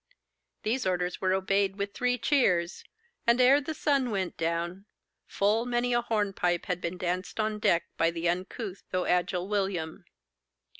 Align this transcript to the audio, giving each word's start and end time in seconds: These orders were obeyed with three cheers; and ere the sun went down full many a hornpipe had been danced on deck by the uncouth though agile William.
These 0.63 0.87
orders 0.87 1.21
were 1.21 1.31
obeyed 1.31 1.75
with 1.75 1.93
three 1.93 2.17
cheers; 2.17 2.83
and 3.27 3.39
ere 3.39 3.61
the 3.61 3.75
sun 3.75 4.09
went 4.09 4.35
down 4.35 4.87
full 5.27 5.63
many 5.63 5.93
a 5.93 6.01
hornpipe 6.01 6.65
had 6.65 6.81
been 6.81 6.97
danced 6.97 7.39
on 7.39 7.59
deck 7.59 7.83
by 7.97 8.09
the 8.09 8.27
uncouth 8.27 8.81
though 8.89 9.05
agile 9.05 9.47
William. 9.47 10.05